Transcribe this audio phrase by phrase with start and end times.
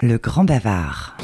[0.00, 1.16] Le Grand Bavard.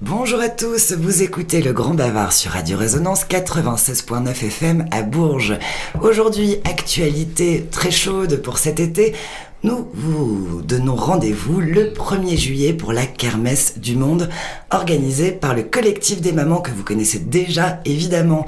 [0.00, 5.58] Bonjour à tous, vous écoutez le Grand Bavard sur Radio Résonance 96.9 FM à Bourges.
[6.00, 9.16] Aujourd'hui, actualité très chaude pour cet été.
[9.64, 14.28] Nous vous donnons rendez-vous le 1er juillet pour la Kermesse du Monde,
[14.72, 18.44] organisée par le collectif des mamans que vous connaissez déjà évidemment.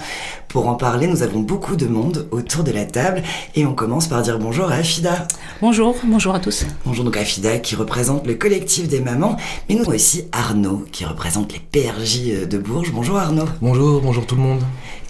[0.49, 3.23] Pour en parler, nous avons beaucoup de monde autour de la table
[3.55, 5.29] et on commence par dire bonjour à Afida.
[5.61, 6.65] Bonjour, bonjour à tous.
[6.85, 9.37] Bonjour donc Afida qui représente le collectif des mamans,
[9.69, 12.93] mais nous avons aussi Arnaud qui représente les PRJ de Bourges.
[12.93, 13.47] Bonjour Arnaud.
[13.63, 14.63] Bonjour, bonjour tout le monde.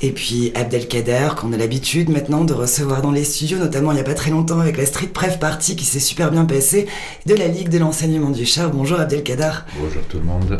[0.03, 4.01] Et puis Abdelkader, qu'on a l'habitude maintenant de recevoir dans les studios, notamment il n'y
[4.01, 6.87] a pas très longtemps avec la Street Pref Party qui s'est super bien passée,
[7.27, 8.71] de la Ligue de l'enseignement du char.
[8.71, 9.53] Bonjour Abdelkader.
[9.79, 10.59] Bonjour tout le monde.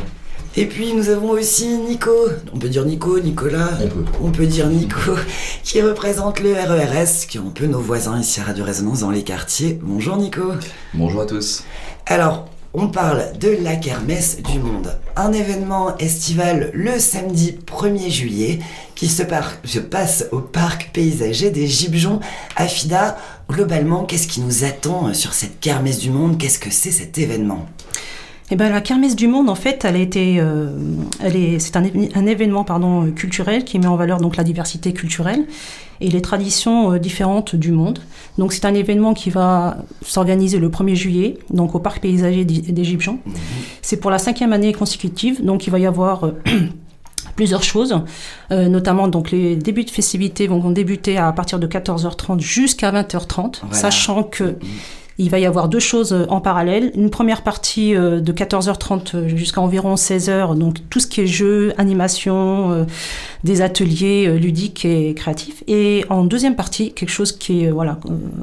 [0.57, 2.13] Et puis nous avons aussi Nico,
[2.53, 5.17] on peut dire Nico, Nicolas, on peut, on peut dire Nico,
[5.65, 9.11] qui représente le RERS, qui est un peu nos voisins ici à Radio Résonance dans
[9.11, 9.81] les quartiers.
[9.83, 10.53] Bonjour Nico.
[10.95, 11.65] Bonjour à tous.
[12.07, 18.59] Alors, on parle de la kermesse du monde, un événement estival le samedi 1er juillet
[18.97, 19.23] qui se,
[19.65, 22.19] se passe au parc paysager des Gibjons
[22.57, 23.17] à Fida.
[23.49, 26.37] Globalement, qu'est-ce qui nous attend sur cette kermesse du monde?
[26.37, 27.67] Qu'est-ce que c'est cet événement?
[28.51, 30.77] Eh ben, la Kermesse du Monde, en fait, elle a été, euh,
[31.21, 34.93] elle est, c'est un, un, événement pardon, culturel qui met en valeur donc la diversité
[34.93, 35.47] culturelle
[36.01, 38.01] et les traditions euh, différentes du monde.
[38.37, 43.15] Donc, c'est un événement qui va s'organiser le 1er juillet, donc au parc paysager d'Égyptian.
[43.15, 43.33] Mmh.
[43.81, 46.33] C'est pour la cinquième année consécutive, donc il va y avoir euh,
[47.37, 47.99] plusieurs choses,
[48.51, 53.61] euh, notamment donc les débuts de festivités vont débuter à partir de 14h30 jusqu'à 20h30,
[53.63, 53.75] voilà.
[53.75, 54.59] sachant que mmh.
[55.19, 56.91] Il va y avoir deux choses en parallèle.
[56.97, 61.73] Une première partie euh, de 14h30 jusqu'à environ 16h, donc tout ce qui est jeux,
[61.79, 62.85] animation, euh,
[63.45, 65.63] des ateliers euh, ludiques et créatifs.
[65.69, 67.99] Et en deuxième partie, quelque chose qui est voilà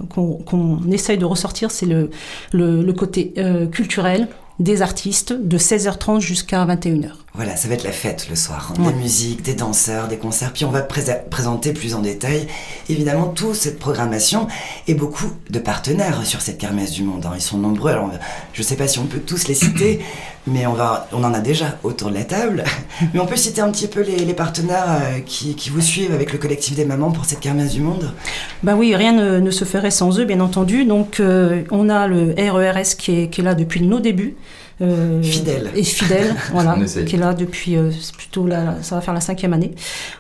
[0.09, 2.09] qu'on qu essaye de ressortir, c'est le,
[2.53, 3.33] le, le, côté
[3.71, 4.27] culturel
[4.59, 7.11] des artistes de 16h30 jusqu'à 21h.
[7.33, 8.73] Voilà, ça va être la fête le soir.
[8.73, 8.83] Hein.
[8.83, 8.91] Ouais.
[8.91, 10.51] Des musiques, des danseurs, des concerts.
[10.51, 12.45] Puis on va pré présenter plus en détail,
[12.89, 14.47] évidemment, toute cette programmation
[14.89, 17.25] et beaucoup de partenaires sur cette kermesse du monde.
[17.25, 17.31] Hein.
[17.35, 17.91] Ils sont nombreux.
[17.91, 18.11] Alors,
[18.51, 20.01] je ne sais pas si on peut tous les citer,
[20.47, 22.65] mais on, va, on en a déjà autour de la table.
[23.13, 26.13] Mais on peut citer un petit peu les, les partenaires euh, qui, qui, vous suivent
[26.13, 28.13] avec le collectif des mamans pour cette kermesse du monde?
[28.61, 30.85] Ben oui, rien ne, ne se ferait sans eux, bien entendu.
[30.85, 34.35] Donc, euh, on a le RERS qui est, qui est là depuis nos débuts.
[34.81, 35.69] Euh, fidèle.
[35.75, 36.75] Et fidèle, voilà,
[37.05, 39.75] qui est là depuis, euh, plutôt là, ça va faire la cinquième année.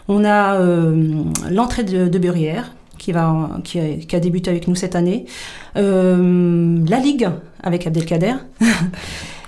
[0.07, 4.67] On a euh, l'entrée de, de Beurrière, qui, va, qui a, qui, a, débuté avec
[4.67, 5.25] nous cette année.
[5.77, 7.29] Euh, la Ligue,
[7.63, 8.35] avec Abdelkader.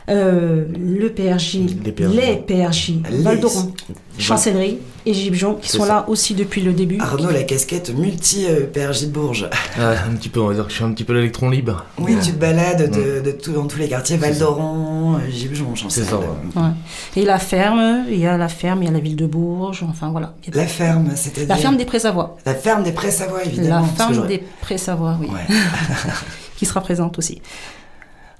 [0.09, 3.73] Euh, le PRJ, les PRJ, les PRJ Val d'Oron,
[4.17, 5.87] Chancellerie et Gibjon, qui sont ça.
[5.87, 6.97] là aussi depuis le début.
[6.99, 9.49] Arnaud, la casquette multi-PRJ de Bourges.
[9.79, 11.85] Ah, un petit peu, on va dire que je suis un petit peu l'électron libre.
[11.97, 12.21] Oui, ouais.
[12.21, 16.17] tu te balades de, de tout, dans tous les quartiers, Val d'Oron, Gibjon, C'est ça,
[16.17, 16.25] ouais.
[16.55, 16.69] ouais.
[17.15, 19.83] Et la ferme, il y a la ferme, il y a la ville de Bourges,
[19.89, 20.35] enfin voilà.
[20.53, 22.37] La ferme, c'était La ferme des Pré-Savoie.
[22.45, 23.81] La ferme des Pré-Savoie, évidemment.
[23.81, 25.27] La ferme des Pré-Savoie, oui.
[25.27, 25.55] Ouais.
[26.55, 27.41] qui sera présente aussi.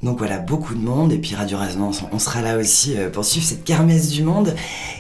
[0.04, 1.14] Donc voilà, beaucoup de monde.
[1.14, 4.54] Et puis Radio Résonance, on sera là aussi pour suivre cette kermesse du monde.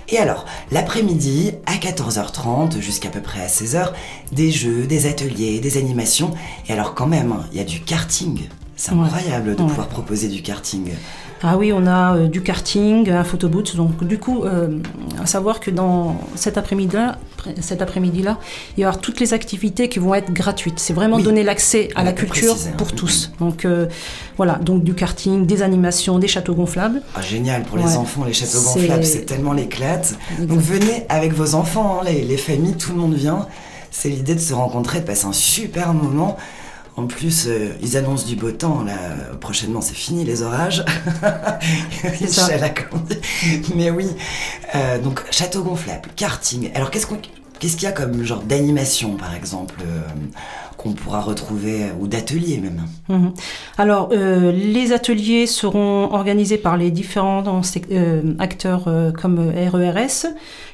[0.09, 3.91] Et alors, l'après-midi, à 14h30 jusqu'à peu près à 16h,
[4.31, 6.31] des jeux, des ateliers, des animations.
[6.67, 8.47] Et alors quand même, il y a du karting.
[8.75, 9.55] C'est incroyable ouais.
[9.55, 9.67] de ouais.
[9.67, 10.91] pouvoir proposer du karting.
[11.45, 13.75] Ah oui, on a euh, du karting, un photoboot.
[13.75, 14.79] Donc du coup, euh,
[15.21, 17.17] à savoir que dans cet après-midi-là,
[17.59, 18.39] cet après-midi-là,
[18.77, 20.79] il y aura toutes les activités qui vont être gratuites.
[20.79, 21.23] C'est vraiment oui.
[21.23, 22.95] donner l'accès à la culture préciser, pour hein.
[22.95, 23.31] tous.
[23.39, 23.87] Donc euh,
[24.37, 27.01] voilà, donc du karting, des animations, des châteaux gonflables.
[27.13, 27.95] Ah, génial pour les ouais.
[27.97, 30.17] enfants, les châteaux gonflables, c'est tellement l'éclate.
[30.39, 33.47] Donc venez avec vos enfants, hein, les, les familles, tout le monde vient.
[33.91, 36.37] C'est l'idée de se rencontrer, de passer un super moment.
[36.95, 38.83] En plus, euh, ils annoncent du beau temps.
[38.83, 38.93] Là,
[39.39, 40.85] prochainement, c'est fini les orages.
[43.75, 44.05] Mais oui.
[44.75, 46.69] Euh, donc, château gonflable, karting.
[46.75, 47.17] Alors, qu'est-ce qu'on,
[47.63, 50.01] qu'est-ce qu'il y a comme genre d'animation, par exemple, euh,
[50.75, 52.81] qu'on pourra retrouver ou d'ateliers même?
[53.07, 53.29] Mmh.
[53.77, 60.25] Alors, euh, les ateliers seront organisés par les différents euh, acteurs comme RERS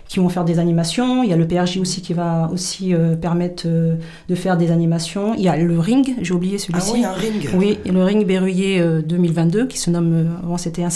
[0.09, 1.23] qui vont faire des animations.
[1.23, 3.95] Il y a le PRJ aussi qui va aussi euh, permettre euh,
[4.27, 5.35] de faire des animations.
[5.35, 6.91] Il y a le ring, j'ai oublié celui-ci.
[6.91, 7.49] Ah oui, un ring.
[7.53, 10.89] Oui, le ring Berruyer euh, 2022 qui se nomme, avant c'était un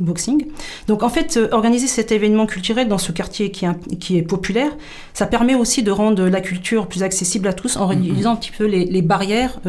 [0.00, 0.46] boxing.
[0.88, 4.72] Donc en fait, organiser cet événement culturel dans ce quartier qui est, qui est populaire,
[5.14, 8.36] ça permet aussi de rendre la culture plus accessible à tous en réduisant mm -hmm.
[8.36, 9.60] un petit peu les, les barrières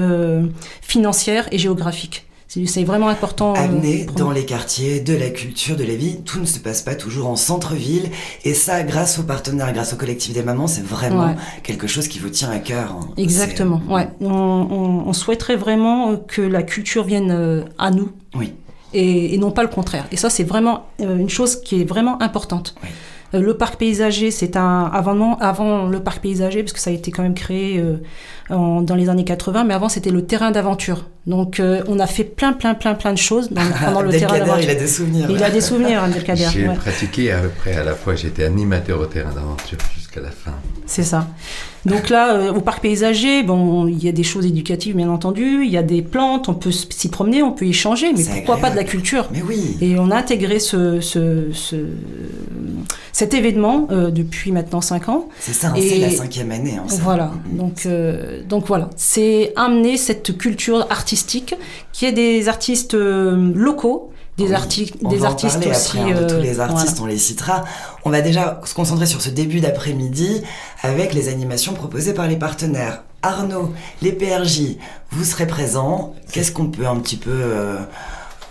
[0.81, 2.26] financières et géographiques.
[2.47, 3.53] C'est vraiment important.
[3.55, 6.21] euh, amener dans les quartiers de la culture, de la vie.
[6.23, 8.09] Tout ne se passe pas toujours en centre-ville.
[8.45, 11.35] Et ça, grâce aux partenaires, grâce au collectif des mamans, c'est vraiment Ouais.
[11.63, 12.93] quelque chose qui vous tient à cœur.
[12.99, 13.09] hein.
[13.17, 14.07] Exactement, ouais.
[14.21, 18.53] On, on- on souhaiterait vraiment euh, que la culture vienne euh, à nous Oui,
[18.93, 20.05] et, et non pas le contraire.
[20.13, 22.75] Et ça, c'est vraiment une chose qui est vraiment importante.
[22.81, 22.89] Oui.
[23.33, 26.93] Euh, le parc paysager, c'est un avant, avant le parc paysager, parce que ça a
[26.93, 27.97] été quand même créé euh,
[28.49, 31.05] en- dans les années 80, mais avant c'était le terrain d'aventure.
[31.25, 34.37] Donc euh, on a fait plein, plein, plein, plein de choses dans- pendant le terrain
[34.39, 34.63] d'aventure.
[34.63, 35.27] il a des souvenirs.
[35.29, 36.45] Il a des souvenirs, Abdelkader.
[36.53, 36.75] J'ai ouais.
[36.75, 39.77] pratiqué à peu près à la fois, j'étais animateur au terrain d'aventure
[40.17, 40.57] jusqu'à la fin.
[40.85, 41.27] C'est ça.
[41.85, 45.63] Donc là, euh, au parc paysager, bon, il y a des choses éducatives, bien entendu.
[45.63, 48.57] Il y a des plantes, on peut s'y promener, on peut y changer, mais pourquoi
[48.57, 49.27] pas de la culture?
[49.31, 49.77] Mais oui.
[49.81, 51.75] Et on a intégré ce, ce- ce-
[53.13, 55.27] cet événement euh, depuis maintenant 5 ans.
[55.39, 56.75] C'est ça, hein, c'est la cinquième année.
[56.77, 57.01] hein, ça.
[57.01, 57.31] Voilà.
[57.51, 58.89] Donc, euh, donc voilà.
[58.95, 61.55] C'est amener cette culture artistique
[61.93, 65.97] qui est des artistes locaux, des, arti- On des va en artistes parler aussi.
[65.99, 67.03] après, hein, de tous euh, les artistes, voilà.
[67.03, 67.63] on les citera.
[68.05, 70.41] On va déjà se concentrer sur ce début d'après-midi
[70.83, 73.03] avec les animations proposées par les partenaires.
[73.23, 74.77] Arnaud, les PRJ,
[75.11, 76.13] vous serez présents.
[76.31, 77.77] Qu'est-ce qu'on peut un petit peu euh,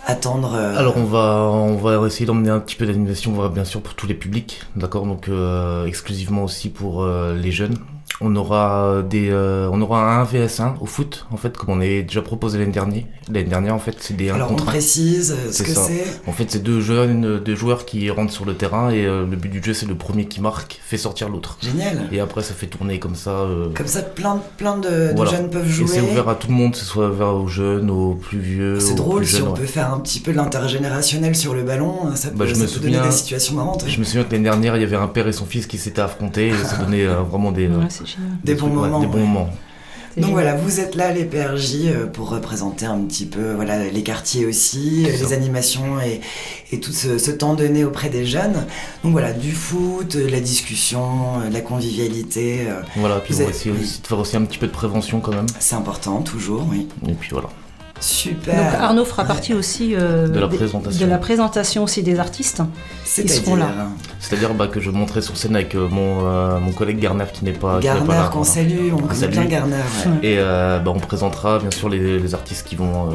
[0.05, 3.81] attendre euh, Alors on va, on va essayer d'emmener un petit peu d'animation, bien sûr
[3.81, 7.77] pour tous les publics, d'accord, donc euh, exclusivement aussi pour euh, les jeunes.
[8.19, 12.01] On aura des, euh, on aura un VS1 au foot, en fait, comme on est
[12.01, 13.03] déjà proposé l'année dernière.
[13.31, 14.71] L'année dernière, en fait, c'est des 1 Alors on contre 1.
[14.71, 15.81] précise euh, ce que ça.
[15.81, 16.03] c'est.
[16.25, 19.35] En fait, c'est deux jeunes, deux joueurs qui rentrent sur le terrain et euh, le
[19.35, 21.59] but du jeu, c'est le premier qui marque fait sortir l'autre.
[21.61, 22.07] Génial.
[22.11, 23.29] Et après, ça fait tourner comme ça.
[23.31, 25.85] euh, Comme ça, plein, plein de, jeunes peuvent et jouer.
[25.87, 28.79] c'est ouvert à tout le monde, que ce soit ouvert aux jeunes, aux plus vieux.
[28.79, 29.59] C'est drôle plus si jeunes, on ouais.
[29.59, 32.61] peut faire un petit peu de l'intergénérationnel sur le ballon, ça peut, Bah, je ça
[32.61, 33.83] me peut souviens- donner des situations marrantes.
[33.87, 35.77] Je me souviens que l'année dernière, il y avait un père et son fils qui
[35.77, 38.31] s'étaient affrontés et ça donnait euh, vraiment des, euh, Ouais, génial.
[38.43, 39.19] Des trucs, bons ouais, moments, des bons ouais.
[39.21, 39.49] moments.
[40.15, 40.31] Donc génial.
[40.31, 44.47] voilà, vous êtes là les PRJ euh, pour représenter un petit peu voilà les quartiers
[44.47, 45.35] aussi, euh, les ça.
[45.35, 46.21] animations et,
[46.71, 48.65] et tout ce, ce temps donné auprès des jeunes.
[49.03, 53.43] Donc voilà, du foot, euh, la discussion, euh, la convivialité, euh, Voilà, puis Vous on
[53.45, 53.81] va essayer oui.
[53.83, 55.45] aussi de faire aussi un petit peu de prévention quand même.
[55.59, 56.87] c'est important toujours, oui.
[57.07, 57.49] Et puis voilà.
[57.99, 58.55] Super.
[58.55, 59.27] Donc Arnaud fera Ouais.
[59.27, 61.05] partie aussi euh, De la présentation.
[61.05, 62.61] de la présentation aussi des artistes.
[63.03, 63.67] C'est-à-dire, seront là.
[64.19, 67.43] C'est-à-dire bah, que je monterai sur scène avec euh, mon, euh, mon collègue Garner qui
[67.45, 68.29] n'est pas, qui Garner pas là.
[68.31, 69.31] qu'on salue, on connaît salue.
[69.31, 69.75] bien Garner.
[70.05, 70.11] ouais.
[70.27, 73.11] Et euh, bah, on présentera bien sûr les, les artistes qui vont, euh,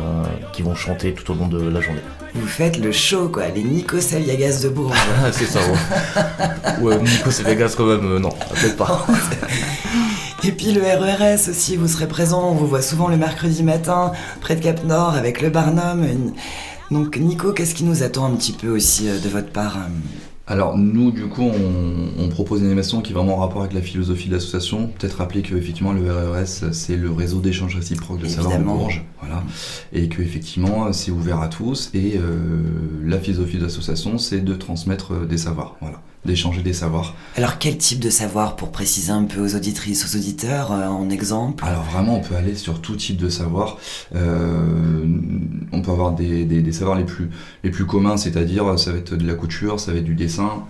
[0.52, 2.00] qui vont chanter tout au long de la journée.
[2.34, 4.96] Vous faites le show quoi, les Nico Saliagas de Bourges.
[5.22, 6.82] Ah, c'est ça, ouais.
[6.82, 9.06] ouais, Nico, c'est Vegas quand même, euh, non, peut-être pas.
[10.44, 14.10] Et puis le RERS aussi, vous serez présent, on vous voit souvent le mercredi matin
[14.40, 16.04] près de Cap Nord avec le Barnum.
[16.90, 19.88] Donc Nico, qu'est-ce qui nous attend un petit peu aussi euh, de votre part euh
[20.48, 23.72] Alors nous, du coup, on, on propose une animation qui est vraiment en rapport avec
[23.72, 24.88] la philosophie de l'association.
[24.98, 28.78] Peut-être rappeler que effectivement le RERS, c'est le réseau d'échange réciproque de savoir de Évidemment.
[28.78, 29.44] Bourges, voilà,
[29.92, 31.90] et que effectivement c'est ouvert à tous.
[31.94, 32.62] Et euh,
[33.04, 37.14] la philosophie de l'association, c'est de transmettre des savoirs, voilà, d'échanger des savoirs.
[37.36, 41.10] Alors quel type de savoir pour préciser un peu aux auditrices, aux auditeurs euh, en
[41.10, 41.64] exemple?
[41.64, 43.78] Alors vraiment, on peut aller sur tout type de savoir.
[44.14, 45.04] Euh,
[45.72, 47.30] on peut avoir des, des- des savoirs les plus,
[47.64, 50.62] les plus communs, c'est-à-dire ça va être de la couture, ça va être du dessin,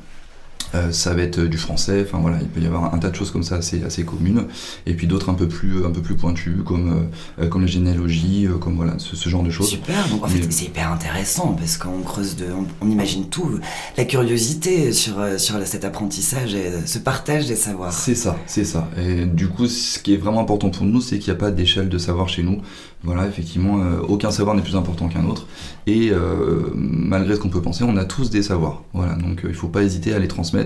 [0.75, 2.05] euh, ça va être du français.
[2.07, 4.45] Enfin voilà, il peut y avoir un tas de choses comme ça assez, assez communes.
[4.87, 7.09] Et puis d'autres un peu plus, un peu plus pointues, comme,
[7.39, 9.69] euh, comme la généalogie, euh, comme voilà, ce, ce genre de choses.
[9.69, 13.59] Super, donc en fait c'est hyper intéressant parce qu'on creuse de, on, on imagine tout,
[13.97, 17.93] la curiosité sur, euh, sur cet apprentissage et ce partage des savoirs.
[17.93, 18.89] C'est ça, c'est ça.
[18.99, 21.51] Et du coup, ce qui est vraiment important pour nous, c'est qu'il n'y a pas
[21.51, 22.61] d'échelle de savoir chez nous.
[23.05, 25.49] Voilà, effectivement, euh, aucun savoir n'est plus important qu'un autre.
[25.88, 28.85] Et euh, malgré ce qu'on peut penser, on a tous des savoirs.
[28.93, 30.62] Voilà, donc euh, il ne faut pas hésiter à les transmettre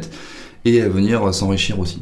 [0.65, 2.01] et à venir s'enrichir aussi.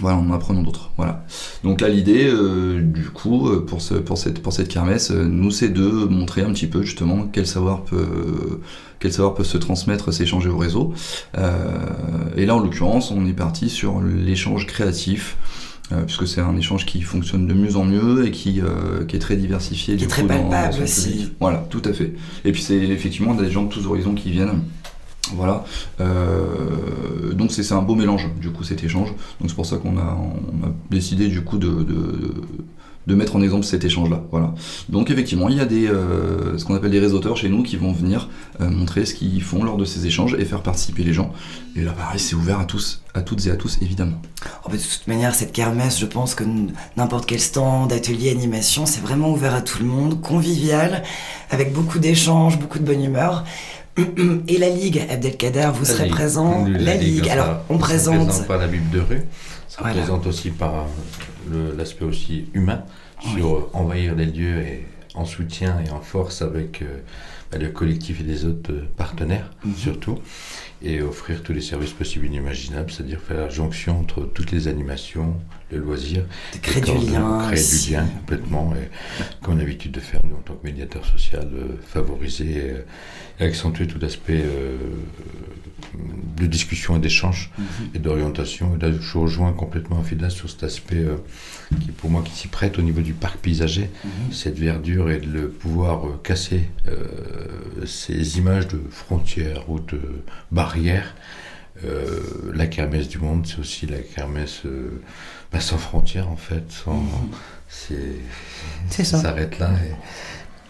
[0.00, 0.90] Voilà, en en apprenant d'autres.
[0.96, 1.24] Voilà.
[1.64, 5.24] Donc là, l'idée, euh, du coup, euh, pour, ce, pour, cette, pour cette kermesse, euh,
[5.24, 8.60] nous, c'est de montrer un petit peu justement quel savoir peut,
[9.00, 10.94] quel savoir peut se transmettre, s'échanger au réseau.
[11.36, 11.50] Euh,
[12.36, 15.36] et là, en l'occurrence, on est parti sur l'échange créatif.
[16.06, 19.18] puisque c'est un échange qui fonctionne de mieux en mieux et qui, euh, qui est
[19.18, 19.96] très diversifié.
[19.96, 21.32] Qui est très coup, palpable aussi.
[21.38, 22.14] Voilà, tout à fait.
[22.46, 24.62] Et puis c'est effectivement des gens de tous horizons qui viennent.
[25.36, 25.64] Voilà.
[26.00, 29.08] Euh, donc c'est un beau mélange, du coup, cet échange.
[29.40, 30.16] Donc c'est pour ça qu'on a,
[30.90, 31.86] décidé, du coup, de,
[33.06, 34.22] mettre en exemple cet échange-là.
[34.88, 37.76] Donc effectivement, il y a des, euh, ce qu'on appelle des réseauteurs chez nous qui
[37.76, 38.28] vont venir
[38.60, 41.32] euh, montrer ce qu'ils font lors de ces échanges et faire participer les gens.
[41.76, 44.20] Et là, pareil, c'est ouvert à tous, à toutes et à tous, évidemment.
[44.70, 46.44] De toute manière, cette kermesse, je pense que
[46.96, 51.02] n'importe quel stand, atelier, animation, c'est vraiment ouvert à tout le monde, convivial,
[51.50, 53.44] avec beaucoup d'échanges, beaucoup de bonne humeur.
[54.48, 56.12] Et la Ligue, Abdelkader, vous serez Ligue.
[56.14, 56.64] présent.
[56.66, 58.26] La La Ligue, alors on ça présente.
[58.26, 59.22] présente par la Bible de rue,
[59.68, 59.98] ça Voilà.
[59.98, 60.86] présente aussi par
[61.50, 62.84] le- l'aspect aussi humain
[63.20, 63.58] sur Oui.
[63.58, 66.82] euh, envahir les lieux et en soutien et en force avec
[67.50, 69.74] bah, le collectif et les autres partenaires, mhm.
[69.76, 70.18] surtout
[70.84, 74.68] et offrir tous les services possibles et inimaginables, c'est-à-dire faire la jonction entre toutes les
[74.68, 75.36] animations,
[75.72, 76.24] le loisir,
[76.60, 78.88] créer du lien, créer du lien complètement, et
[79.40, 82.74] comme on a l'habitude de faire nous en tant que médiateur social, euh, favoriser
[83.40, 84.76] et, accentuer tout l'aspect euh,
[86.36, 87.64] de discussion et d'échange mhm.
[87.94, 88.76] et d'orientation.
[88.76, 91.16] Et là, je rejoins complètement Fida sur cet aspect euh,
[91.80, 94.32] qui, pour moi, qui s'y prête au niveau du parc paysager, mhm.
[94.32, 96.68] cette verdure et de le pouvoir casser
[97.84, 99.98] ces images de frontières ou de
[100.72, 101.14] barrières.
[102.54, 104.62] la kermesse du monde, c'est aussi la kermesse
[105.52, 106.70] bah, sans frontières en fait.
[106.70, 107.04] Sans,
[107.68, 109.70] c'est, ça, s'arrête là.
[109.70, 109.94] Et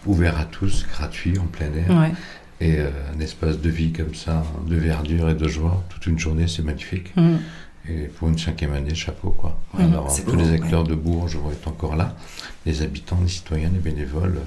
[0.05, 2.11] ouvert à tous, gratuit, en plein air.
[2.61, 6.19] Et euh, un espace de vie comme ça, de verdure et de joie, toute une
[6.19, 7.13] journée, c'est magnifique.
[7.15, 7.35] Mm.
[7.89, 9.59] Et pour une cinquième année, chapeau quoi.
[9.77, 12.15] Alors, tous les acteurs de Bourges vont être encore là,
[12.65, 14.39] les habitants, les citoyens, les bénévoles,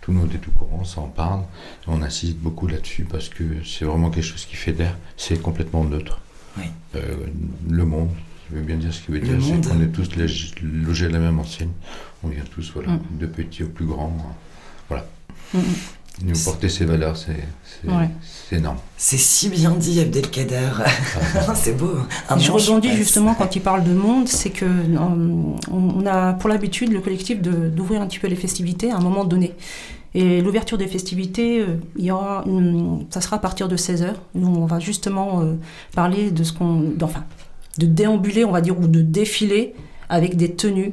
[0.00, 1.42] tout le monde est au courant, ça en parle.
[1.86, 6.20] on insiste beaucoup là-dessus parce que c'est vraiment quelque chose qui fédère, c'est complètement neutre.
[6.96, 7.26] Euh,
[7.68, 8.10] le monde,
[8.50, 10.10] je veux bien dire ce qu'il veut dire, c'est qu'on est tous
[10.62, 11.70] logés à la même enseigne.
[12.24, 13.18] On vient tous, voilà, mm.
[13.20, 14.12] de petits au plus grand.
[14.88, 15.06] Voilà.
[15.54, 15.62] Mm, mm.
[16.22, 17.36] Nous porter ces valeurs, c'est
[18.56, 18.78] énorme.
[18.96, 20.70] C'est si bien dit, Abdelkader.
[21.36, 21.54] Ah.
[21.54, 21.92] c'est beau.
[22.36, 26.92] je rebondis justement quand il parle de monde, c'est que euh, on a pour l'habitude,
[26.92, 29.54] le collectif, d'ouvrir un petit peu les festivités à un moment donné.
[30.14, 32.44] Et l'ouverture des festivités, euh, il y aura
[33.10, 35.54] ça sera à partir de 16h, où on va justement euh,
[35.94, 36.92] parler de ce qu'on.
[37.00, 37.24] Enfin,
[37.78, 39.74] de déambuler, on va dire, ou de défiler
[40.08, 40.92] avec des tenues.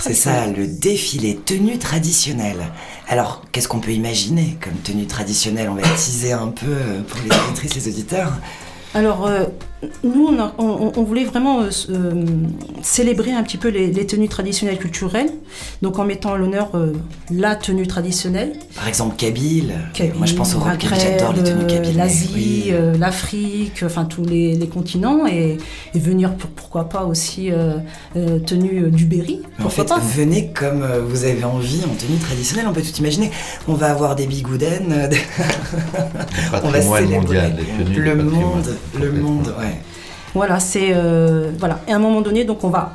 [0.00, 2.60] C'est ça, le défilé tenue traditionnelle.
[3.06, 5.68] Alors, qu'est-ce qu'on peut imaginer comme tenue traditionnelle?
[5.68, 6.74] On va teaser un peu
[7.06, 8.32] pour les auditrices, les auditeurs.
[8.94, 9.44] Alors, euh,
[10.04, 12.24] nous, on, voulait vraiment euh, euh,
[12.82, 15.30] célébrer un petit peu les, tenues traditionnelles culturelles,
[15.80, 16.70] donc en mettant à l'honneur
[17.30, 18.52] la tenue traditionnelle.
[18.74, 19.74] Par exemple, Kabyle.
[20.16, 21.96] Moi, je pense au Maghreb, j'adore les tenues Kabyle.
[21.96, 25.58] L'Asie, l'Afrique, enfin tous les, continents, et,
[25.94, 27.50] venir, pourquoi pas aussi
[28.46, 29.42] tenue du Berry.
[29.64, 33.30] En fait, venez comme vous avez envie en tenue traditionnelle, on peut tout imaginer.
[33.68, 35.10] On va avoir des bigoudens.
[36.62, 37.52] on va célébrer
[37.96, 39.69] le monde le monde, ouais.
[40.34, 41.80] Voilà, c'est euh, voilà.
[41.88, 42.92] Et à un moment donné, donc on va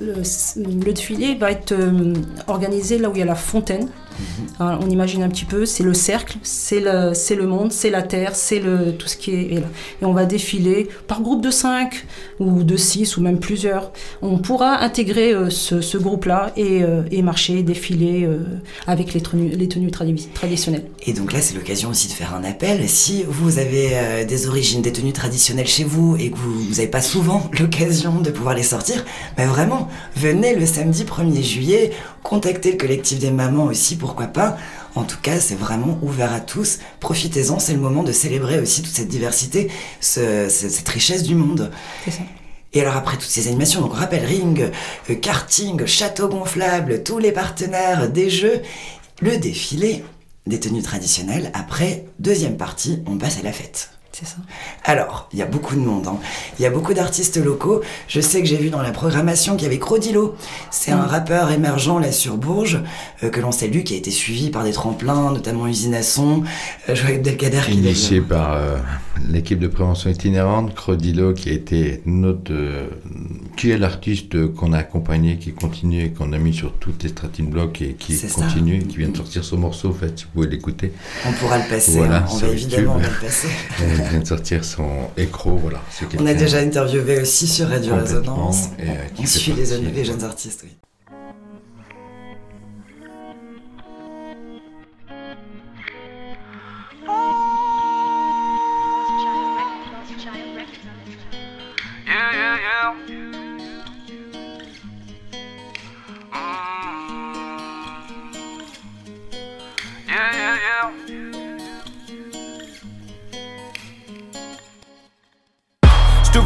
[0.00, 0.14] le,
[0.56, 2.14] le défilé va être euh,
[2.46, 3.88] organisé là où il y a la fontaine.
[4.60, 7.90] Hein, on imagine un petit peu, c'est le cercle, c'est le, c'est le monde, c'est
[7.90, 9.68] la terre, c'est le, tout ce qui est, là.
[10.00, 12.06] Et on va défiler par groupe de 5
[12.40, 13.92] ou de 6 ou même plusieurs.
[14.22, 18.28] On pourra intégrer euh, ce, groupe-là et, et, marcher, défiler
[18.86, 20.84] avec les tenues, les tenues traditionnelles.
[21.06, 22.88] Et donc là, c'est l'occasion aussi de faire un appel.
[22.88, 27.00] Si vous avez des origines, des tenues traditionnelles chez vous et que vous n'avez pas
[27.00, 29.04] souvent l'occasion de pouvoir les sortir,
[29.36, 31.92] ben vraiment, venez le samedi 1er juillet,
[32.24, 34.56] contactez le collectif des mamans aussi, pourquoi pas.
[34.96, 36.78] En tout cas, c'est vraiment ouvert à tous.
[36.98, 41.70] Profitez-en, c'est le moment de célébrer aussi toute cette diversité, cette richesse du monde.
[42.72, 44.72] Et alors après toutes ces animations, donc rappel ring,
[45.08, 48.62] euh, karting, château gonflable, tous les partenaires des jeux,
[49.20, 50.02] le défilé
[50.48, 51.52] des tenues traditionnelles.
[51.54, 53.90] Après, deuxième partie, on passe à la fête.
[54.14, 54.36] C'est ça.
[54.84, 56.06] Alors, il y a beaucoup de monde.
[56.06, 56.18] Hein.
[56.60, 57.80] Il y a beaucoup d'artistes locaux.
[58.06, 60.36] Je sais que j'ai vu dans la programmation qu'il y avait Crodilo.
[60.70, 61.06] C'est un mm.
[61.06, 62.78] rappeur émergent là sur Bourges,
[63.24, 66.44] euh, que l'on salue, qui a été suivi par des tremplins, notamment Usine à Son,
[66.88, 67.62] euh, Joël Delcader.
[67.72, 68.78] Initié par euh,
[69.28, 72.86] l'équipe de prévention itinérante, Crodilo, qui a été notre, euh,
[73.56, 77.08] qui est l'artiste qu'on a accompagné, qui continue et qu'on a mis sur toutes les
[77.08, 80.30] stratines blocs et qui continue, qui vient de sortir son morceau, en fait, si vous
[80.34, 80.92] pouvez l'écouter.
[81.26, 82.24] On pourra le passer, hein.
[82.30, 83.48] on va évidemment le passer.
[84.08, 85.80] vient de sortir son écro, voilà.
[86.18, 88.68] On a déjà interviewé aussi sur Radio Résonance.
[88.78, 90.70] Et, euh, on suit les, les jeunes artistes, oui.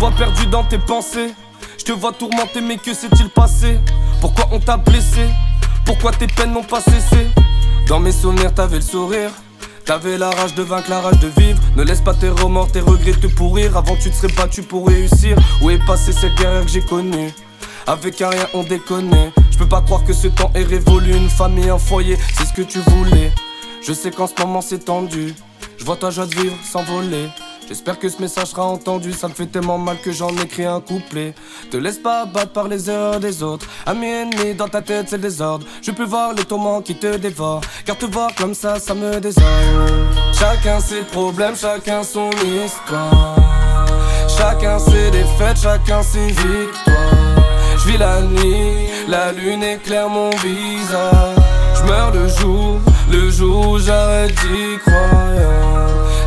[0.07, 1.35] Perdu dans tes pensées.
[1.79, 3.79] Je te vois tourmenter, mais que s'est-il passé?
[4.21, 5.27] Pourquoi on t'a blessé?
[5.85, 7.27] Pourquoi tes peines n'ont pas cessé?
[7.87, 9.31] Dans mes souvenirs, t'avais le sourire.
[9.85, 11.61] T'avais la rage de vaincre, la rage de vivre.
[11.77, 13.77] Ne laisse pas tes remords, tes regrets te pourrir.
[13.77, 15.37] Avant, tu te serais battu pour réussir.
[15.63, 17.33] Où est passée cette guerre que j'ai connue?
[17.87, 19.11] Avec un rien, on déconne.
[19.51, 21.17] Je peux pas croire que ce temps est révolu.
[21.17, 23.33] Une famille, un foyer, c'est ce que tu voulais.
[23.87, 25.35] Je sais qu'en ce moment c'est tendu.
[25.79, 27.29] Je vois ta joie de vivre s'envoler.
[27.69, 30.81] J'espère que ce message sera entendu, ça me fait tellement mal que j'en écris un
[30.81, 31.35] couplet.
[31.71, 33.67] Te laisse pas battre par les erreurs des autres.
[33.85, 35.67] Amis ennemis, dans ta tête c'est le désordre.
[35.83, 37.61] Je peux voir les tourments qui te dévorent.
[37.85, 39.45] Car te voir comme ça, ça me désole.
[40.33, 43.37] Chacun ses problèmes, chacun son histoire.
[44.29, 46.97] Chacun ses défaites, chacun ses victoires.
[47.77, 51.37] Je vis la nuit, la lune éclaire mon visage.
[51.75, 52.81] Je meurs le jour,
[53.13, 55.18] le jour où j'arrête d'y croire.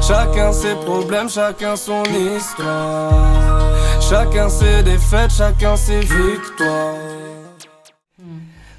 [0.01, 3.71] Chacun ses problèmes, chacun son histoire.
[4.01, 6.95] Chacun ses défaites, chacun ses victoires.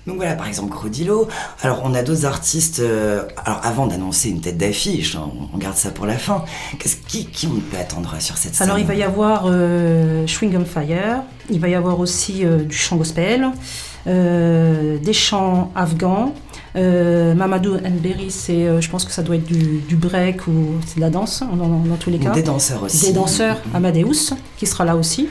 [0.05, 1.29] Donc voilà, par exemple, Crodilo.
[1.62, 2.81] Alors, on a d'autres artistes.
[2.81, 6.45] euh, alors, avant d'annoncer une tête d'affiche, hein, on garde ça pour la fin.
[6.81, 10.26] Qu'est-ce qui, qui on peut attendre sur cette scène Alors il va y avoir euh,
[10.26, 13.47] Fire, il va y avoir aussi euh, du chant gospel,
[14.09, 16.35] euh, des chants afghans.
[16.75, 20.76] Euh, Mamadou Nberi, c'est, euh, je pense que ça doit être du, du break ou
[20.87, 22.31] c'est de la danse dans, dans- tous les cas.
[22.31, 23.07] Des danseurs aussi.
[23.07, 25.29] Des danseurs, Amadeus, qui sera là aussi.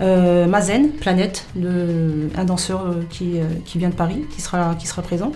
[0.00, 5.02] Euh, Mazen, Planète, le- un danseur qui, qui vient de Paris, qui sera, qui sera
[5.02, 5.30] présent.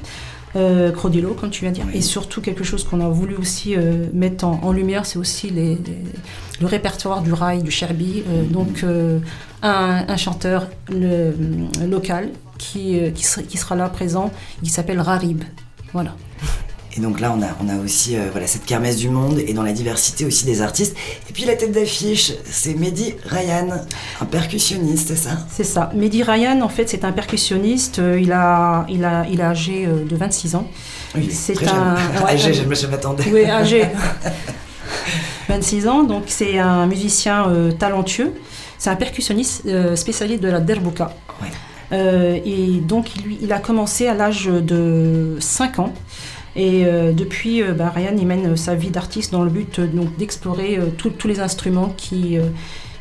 [0.57, 1.87] Euh, Crodillo, comme tu viens de dire.
[1.95, 5.51] Et surtout, quelque chose qu'on a voulu aussi euh, mettre en, en lumière, c'est aussi
[5.51, 5.99] les, les-
[6.61, 8.23] le répertoire du rail, du Sherby.
[8.29, 9.19] Euh, donc, euh,
[9.63, 11.35] un, un chanteur le-
[11.87, 14.31] local qui, qui, sera, qui sera là présent,
[14.63, 15.43] qui s'appelle Rarib.
[15.93, 16.15] Voilà.
[16.97, 19.53] Et donc là, on a, on a aussi euh, voilà, cette kermesse du monde et
[19.53, 20.97] dans la diversité aussi des artistes.
[21.29, 23.67] Et puis la tête d'affiche, c'est Mehdi Ryan,
[24.21, 25.31] un percussionniste, c'est ça?
[25.51, 25.91] C'est ça.
[25.95, 27.99] Mehdi Ryan, en fait, c'est un percussionniste.
[27.99, 30.69] Euh, Il, a, il, a, il est âgé euh, de 26 ans.
[31.17, 32.23] Oui, C'est très un- jeune.
[32.25, 33.25] ouais, Âgé, je, je m'attendais.
[33.33, 33.87] Oui, âgé.
[35.49, 38.33] 26 ans, donc c'est un musicien euh, talentueux.
[38.79, 41.13] C'est un percussionniste euh, spécialiste de la derbouka.
[41.43, 41.49] Ouais.
[41.93, 45.93] Euh, et donc, lui, il a commencé à l'âge de 5 ans.
[46.57, 49.87] Et euh, depuis, euh, bah, Ryan, il mène sa vie d'artiste dans le but euh,
[49.87, 52.43] donc, d'explorer euh, tous- les instruments qui, euh,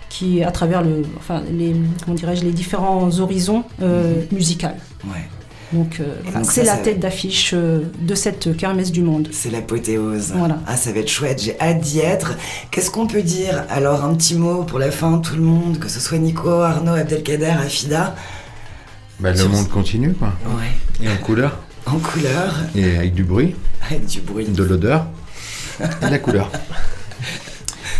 [0.10, 4.67] qui, à travers le, enfin, les, comment dirais-je, les différents horizons euh, musicaux.
[5.05, 5.27] Ouais.
[5.72, 6.03] Donc, euh,
[6.43, 9.29] c'est la ça- tête d'affiche euh, de cette kermesse du monde.
[9.31, 10.31] C'est l'apothéose.
[10.36, 10.60] Voilà.
[10.67, 12.36] Ah, ça va être chouette, j'ai hâte d'y être.
[12.72, 15.89] Qu'est-ce qu'on peut dire Alors, un petit mot pour la fin, tout le monde, que
[15.89, 18.15] ce soit Nico, Arnaud, Abdelkader, Afida?
[19.19, 20.33] Bah, le monde continue, quoi.
[20.48, 21.05] Ouais.
[21.05, 24.45] Et en couleur, En couleur, et avec du bruit, avec du bruit.
[24.45, 25.05] de l'odeur,
[25.81, 26.51] et de la couleur.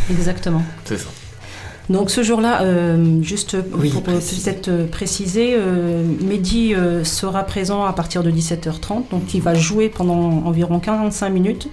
[0.10, 0.64] Exactement.
[0.86, 1.08] C'est ça.
[1.90, 7.92] Donc ce jour-là, euh, juste Oui, pour peut-être préciser, euh, Mehdi euh, sera présent à
[7.92, 11.68] partir de 17h30, donc il va jouer pendant environ 45 minutes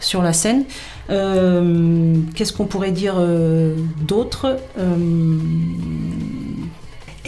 [0.00, 0.64] sur la scène.
[1.10, 4.56] Euh, Qu'est-ce qu'on pourrait dire euh, d'autre?
[4.78, 4.96] Euh,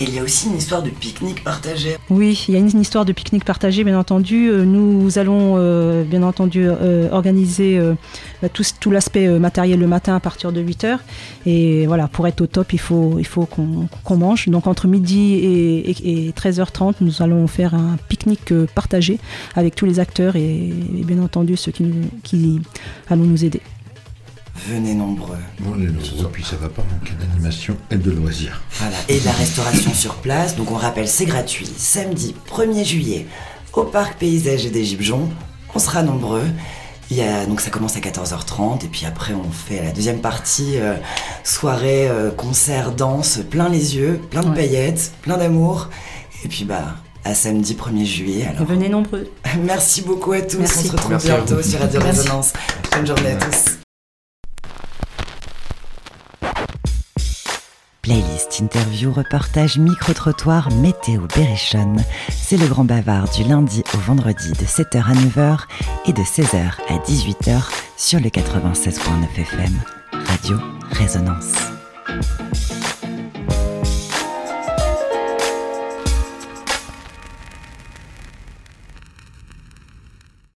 [0.03, 1.97] Et il y a aussi une histoire de pique-nique partagé.
[2.11, 4.49] Oui, il y a une histoire de pique-nique partagé, bien entendu.
[4.51, 7.79] Euh, Nous allons, euh, bien entendu, euh, organiser
[8.43, 10.99] bah, tout, l'aspect matériel le matin à partir de 8h.
[11.47, 14.49] Et voilà, pour être au top, il faut, qu'on mange.
[14.49, 19.21] Donc entre midi et, et- et 13h30, nous allons faire un pique-nique partagé
[19.55, 20.73] avec tous les acteurs et,
[21.05, 21.85] bien entendu ceux qui,
[22.25, 22.61] qui
[23.09, 23.61] allons nous aider.
[24.69, 25.39] Venez nombreux.
[25.61, 28.63] Bon, les nombreux, puis ça va pas manquer d'animation et de loisirs.
[28.79, 28.97] Voilà.
[29.09, 30.57] Et de la restauration sur place.
[30.57, 31.69] Donc on rappelle, c'est gratuit.
[31.77, 33.27] Samedi 1er juillet
[33.73, 35.31] au parc Paysages et des Gibjons.
[35.75, 36.45] On sera nombreux.
[37.11, 40.21] Il y a, donc ça commence à 14h30 et puis après on fait la deuxième
[40.21, 40.95] partie, euh,
[41.45, 44.55] soirée, euh, concert, danse, plein les yeux, plein de Ouais.
[44.55, 45.89] paillettes, plein d'amour.
[46.45, 48.47] Et puis bah à samedi 1er juillet.
[48.49, 49.29] Alors Venez nombreux.
[49.65, 50.59] merci beaucoup à tous.
[50.59, 50.79] Merci.
[50.79, 52.01] On se retrouve Merci bientôt sur Radio.
[52.01, 52.53] Résonance.
[52.95, 53.82] Bonne journée à tous.
[58.13, 62.05] Playlist, interview, reportage, micro-trottoir, météo, berrichonne.
[62.29, 65.61] C'est le grand bavard du lundi au vendredi de 7h à 9h
[66.05, 68.99] et de 16h à 18h sur le 96.9
[69.35, 69.81] FM.
[70.27, 70.59] Radio
[70.91, 71.55] Résonance.